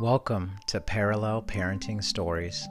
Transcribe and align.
Welcome 0.00 0.56
to 0.68 0.80
Parallel 0.80 1.42
Parenting 1.42 2.02
Stories, 2.02 2.66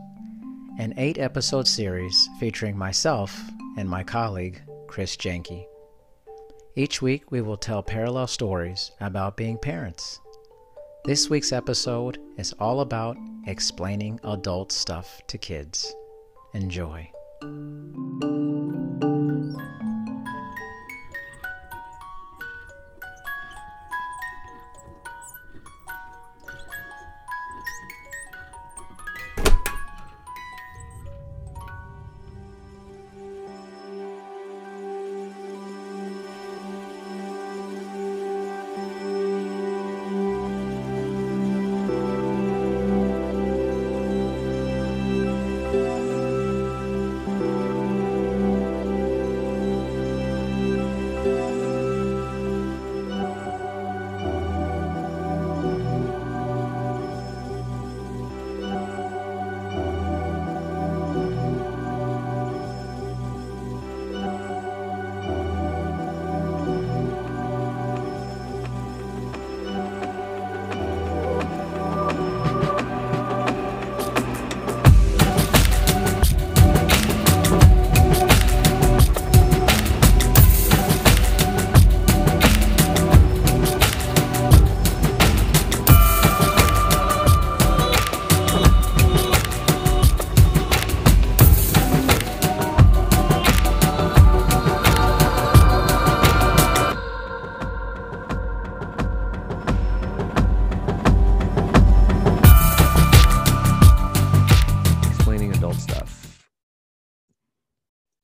an 0.80 0.96
eight 0.98 1.20
episode 1.20 1.68
series 1.68 2.28
featuring 2.40 2.76
myself 2.76 3.40
and 3.78 3.88
my 3.88 4.04
colleague, 4.04 4.62
Chris 4.88 5.16
Jenke. 5.16 5.68
Each 6.76 7.00
week, 7.02 7.32
we 7.32 7.42
will 7.42 7.58
tell 7.58 7.84
parallel 7.84 8.26
stories 8.26 8.92
about 9.00 9.38
being 9.38 9.60
parents. 9.60 10.20
This 11.06 11.30
week's 11.30 11.52
episode 11.52 12.18
is 12.38 12.54
all 12.54 12.82
about 12.82 13.18
explaining 13.46 14.20
adult 14.24 14.72
stuff 14.72 15.22
to 15.28 15.38
kids. 15.38 15.94
Enjoy. 16.54 17.10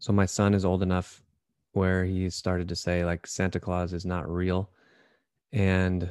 So 0.08 0.14
my 0.14 0.26
son 0.26 0.54
is 0.54 0.64
old 0.64 0.84
enough 0.84 1.22
where 1.74 2.06
he 2.06 2.30
started 2.30 2.70
to 2.70 2.78
say 2.78 3.04
like 3.04 3.28
Santa 3.28 3.60
Claus 3.60 3.92
is 3.92 4.06
not 4.06 4.32
real. 4.32 4.70
And 5.52 6.10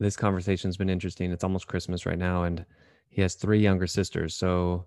this 0.00 0.16
conversation's 0.16 0.78
been 0.78 0.88
interesting. 0.88 1.32
It's 1.32 1.44
almost 1.44 1.66
Christmas 1.66 2.06
right 2.06 2.16
now 2.16 2.44
and 2.44 2.64
he 3.10 3.20
has 3.20 3.34
three 3.34 3.60
younger 3.60 3.86
sisters. 3.86 4.34
So 4.34 4.86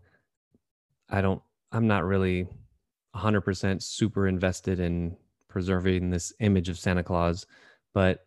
I 1.12 1.22
don't 1.22 1.44
I'm 1.72 1.86
not 1.86 2.06
really 2.06 2.48
100% 3.16 3.84
super 3.84 4.28
invested 4.28 4.80
in 4.80 5.16
preserving 5.48 6.10
this 6.10 6.34
image 6.40 6.70
of 6.70 6.80
Santa 6.80 7.04
Claus, 7.04 7.46
but 7.94 8.26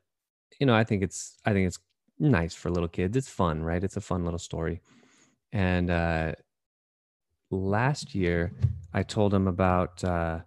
you 0.60 0.66
know, 0.66 0.74
I 0.76 0.84
think 0.84 1.02
it's 1.02 1.36
I 1.44 1.52
think 1.52 1.66
it's 1.66 1.80
nice 2.20 2.54
for 2.54 2.70
little 2.70 2.88
kids. 2.88 3.16
It's 3.16 3.28
fun, 3.28 3.64
right? 3.64 3.82
It's 3.82 3.96
a 3.96 4.00
fun 4.00 4.24
little 4.24 4.38
story. 4.38 4.82
And 5.52 5.90
uh 5.90 6.34
last 7.50 8.14
year 8.14 8.52
I 8.92 9.02
told 9.02 9.34
him 9.34 9.46
about 9.46 10.02
uh, 10.02 10.40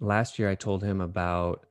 last 0.00 0.38
year 0.38 0.50
I 0.50 0.54
told 0.54 0.82
him 0.82 1.00
about 1.00 1.66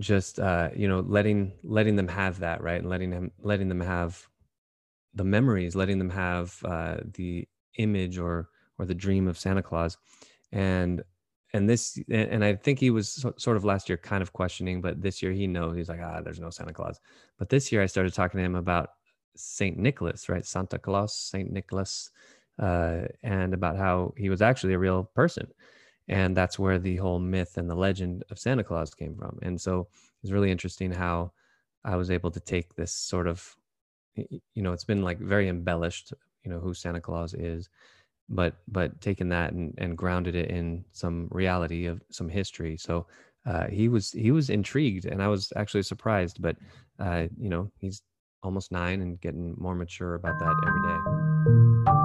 just 0.00 0.38
uh, 0.38 0.70
you 0.74 0.88
know 0.88 1.00
letting 1.00 1.52
letting 1.62 1.96
them 1.96 2.08
have 2.08 2.40
that 2.40 2.62
right? 2.62 2.80
And 2.80 2.88
letting 2.88 3.12
him 3.12 3.30
letting 3.42 3.68
them 3.68 3.80
have 3.80 4.26
the 5.14 5.24
memories 5.24 5.74
letting 5.74 5.98
them 5.98 6.10
have 6.10 6.58
uh, 6.64 6.98
the 7.14 7.46
image 7.78 8.18
or 8.18 8.48
or 8.78 8.86
the 8.86 8.94
dream 8.94 9.28
of 9.28 9.38
Santa 9.38 9.62
Claus. 9.62 9.96
And 10.52 11.02
and 11.52 11.68
this 11.68 11.98
and 12.10 12.44
I 12.44 12.54
think 12.54 12.78
he 12.78 12.90
was 12.90 13.24
sort 13.36 13.56
of 13.56 13.64
last 13.64 13.88
year 13.88 13.98
kind 13.98 14.22
of 14.22 14.32
questioning 14.32 14.80
but 14.80 15.00
this 15.00 15.22
year 15.22 15.32
he 15.32 15.46
knows. 15.46 15.76
He's 15.76 15.88
like 15.88 16.00
ah 16.02 16.20
there's 16.22 16.40
no 16.40 16.50
Santa 16.50 16.72
Claus. 16.72 16.98
But 17.38 17.48
this 17.48 17.70
year 17.70 17.82
I 17.82 17.86
started 17.86 18.14
talking 18.14 18.38
to 18.38 18.44
him 18.44 18.56
about 18.56 18.90
Saint 19.36 19.78
Nicholas, 19.78 20.28
right? 20.28 20.44
Santa 20.44 20.78
Claus, 20.78 21.14
Saint 21.14 21.50
Nicholas, 21.50 22.10
uh, 22.58 23.02
and 23.22 23.54
about 23.54 23.76
how 23.76 24.12
he 24.16 24.28
was 24.28 24.42
actually 24.42 24.74
a 24.74 24.78
real 24.78 25.04
person, 25.14 25.46
and 26.08 26.36
that's 26.36 26.58
where 26.58 26.78
the 26.78 26.96
whole 26.96 27.18
myth 27.18 27.56
and 27.56 27.68
the 27.68 27.74
legend 27.74 28.24
of 28.30 28.38
Santa 28.38 28.64
Claus 28.64 28.94
came 28.94 29.14
from. 29.14 29.38
And 29.42 29.60
so 29.60 29.88
it's 30.22 30.32
really 30.32 30.50
interesting 30.50 30.92
how 30.92 31.32
I 31.84 31.96
was 31.96 32.10
able 32.10 32.30
to 32.32 32.40
take 32.40 32.74
this 32.74 32.92
sort 32.92 33.26
of, 33.26 33.56
you 34.14 34.62
know, 34.62 34.72
it's 34.72 34.84
been 34.84 35.02
like 35.02 35.18
very 35.18 35.48
embellished, 35.48 36.12
you 36.44 36.50
know, 36.50 36.58
who 36.58 36.74
Santa 36.74 37.00
Claus 37.00 37.32
is, 37.34 37.68
but 38.28 38.56
but 38.68 39.00
taking 39.00 39.28
that 39.30 39.52
and, 39.52 39.74
and 39.78 39.96
grounded 39.96 40.34
it 40.34 40.50
in 40.50 40.84
some 40.92 41.28
reality 41.30 41.86
of 41.86 42.02
some 42.10 42.28
history. 42.28 42.76
So 42.76 43.06
uh, 43.46 43.66
he 43.68 43.88
was 43.88 44.12
he 44.12 44.30
was 44.30 44.50
intrigued, 44.50 45.06
and 45.06 45.22
I 45.22 45.28
was 45.28 45.52
actually 45.56 45.82
surprised. 45.82 46.40
But 46.40 46.56
uh, 46.98 47.26
you 47.38 47.48
know, 47.48 47.70
he's 47.78 48.02
almost 48.42 48.72
nine 48.72 49.00
and 49.00 49.20
getting 49.20 49.54
more 49.58 49.74
mature 49.74 50.14
about 50.14 50.38
that 50.38 50.54
every 50.66 51.92
day. 51.92 51.99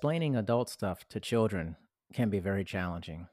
Explaining 0.00 0.34
adult 0.34 0.70
stuff 0.70 1.06
to 1.10 1.20
children 1.20 1.76
can 2.14 2.30
be 2.30 2.38
very 2.38 2.64
challenging. 2.64 3.28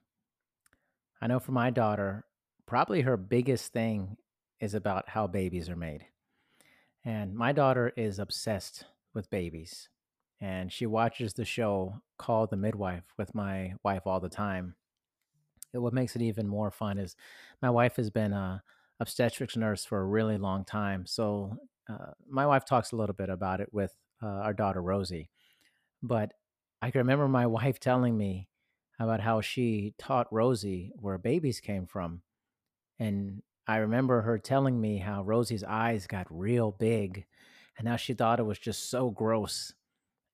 I 1.21 1.27
know 1.27 1.39
for 1.39 1.53
my 1.53 1.69
daughter, 1.69 2.25
probably 2.65 3.03
her 3.03 3.15
biggest 3.15 3.71
thing 3.71 4.18
is 4.59 4.74
about 4.74 5.07
how 5.07 5.27
babies 5.27 5.69
are 5.69 5.77
made. 5.77 6.07
And 7.06 7.33
my 7.33 7.53
daughter 7.53 7.94
is 7.95 8.19
obsessed 8.19 8.83
with 9.13 9.30
babies. 9.30 9.88
And 10.42 10.69
she 10.69 10.86
watches 10.86 11.33
the 11.33 11.45
show 11.45 12.01
called 12.19 12.50
The 12.50 12.57
Midwife 12.57 13.13
with 13.18 13.33
my 13.33 13.75
wife 13.86 14.06
all 14.06 14.19
the 14.19 14.27
time. 14.27 14.75
What 15.71 15.94
makes 15.94 16.18
it 16.18 16.21
even 16.21 16.50
more 16.50 16.69
fun 16.69 16.97
is 16.97 17.15
my 17.62 17.69
wife 17.69 17.95
has 17.95 18.09
been 18.09 18.33
a 18.33 18.62
obstetrics 19.00 19.56
nurse 19.56 19.86
for 19.86 20.01
a 20.01 20.06
really 20.06 20.38
long 20.38 20.65
time. 20.65 21.06
So 21.06 21.59
uh, 21.89 22.12
my 22.30 22.45
wife 22.45 22.65
talks 22.65 22.92
a 22.92 22.97
little 22.97 23.15
bit 23.15 23.30
about 23.30 23.62
it 23.62 23.69
with 23.71 23.95
uh, 24.21 24.25
our 24.25 24.53
daughter 24.53 24.81
Rosie. 24.81 25.30
But 26.03 26.33
I 26.81 26.91
can 26.91 27.00
remember 27.00 27.27
my 27.27 27.47
wife 27.47 27.79
telling 27.79 28.18
me 28.18 28.50
about 29.00 29.21
how 29.21 29.41
she 29.41 29.94
taught 29.97 30.31
Rosie 30.33 30.91
where 30.95 31.18
babies 31.18 31.59
came 31.59 31.85
from. 31.88 32.21
And 33.00 33.41
I 33.68 33.77
remember 33.77 34.21
her 34.21 34.38
telling 34.39 34.79
me 34.81 35.00
how 35.00 35.24
Rosie's 35.24 35.63
eyes 35.63 36.07
got 36.07 36.27
real 36.29 36.71
big 36.71 37.25
and 37.77 37.88
how 37.88 37.95
she 37.97 38.13
thought 38.13 38.39
it 38.39 38.44
was 38.44 38.59
just 38.59 38.89
so 38.89 39.09
gross. 39.12 39.74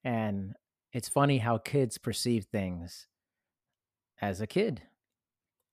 And 0.04 0.56
it's 0.94 1.10
funny 1.10 1.40
how 1.40 1.58
kids 1.58 1.98
perceive 1.98 2.46
things 2.46 3.08
as 4.22 4.42
a 4.42 4.48
kid. 4.48 4.84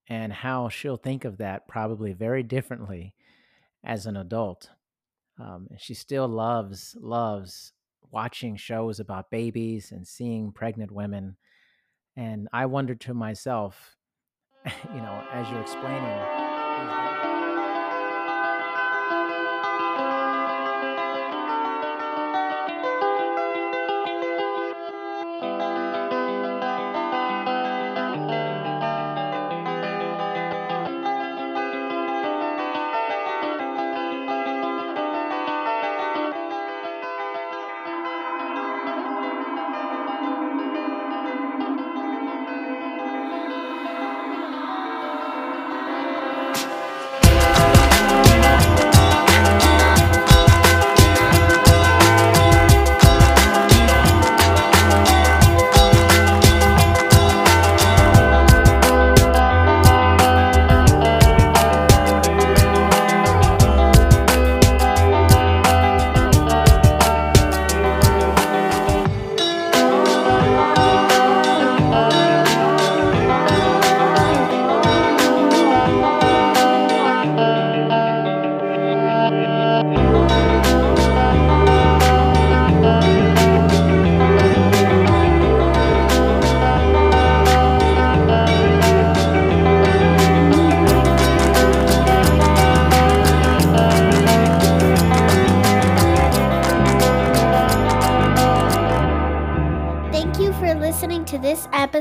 and 0.07 0.33
how 0.33 0.69
she'll 0.69 0.97
think 0.97 1.25
of 1.25 1.37
that 1.37 1.67
probably 1.67 2.13
very 2.13 2.43
differently 2.43 3.13
as 3.83 4.05
an 4.05 4.17
adult. 4.17 4.69
Um, 5.39 5.67
she 5.77 5.93
still 5.93 6.27
loves 6.27 6.95
loves 6.99 7.73
watching 8.11 8.55
shows 8.55 8.99
about 8.99 9.31
babies 9.31 9.91
and 9.91 10.07
seeing 10.07 10.51
pregnant 10.51 10.91
women. 10.91 11.37
And 12.15 12.47
I 12.51 12.65
wondered 12.65 12.99
to 13.01 13.13
myself, 13.13 13.95
you 14.65 15.01
know, 15.01 15.23
as 15.31 15.49
you're 15.49 15.61
explaining. 15.61 17.30